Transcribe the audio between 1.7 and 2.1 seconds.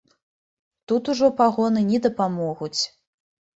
не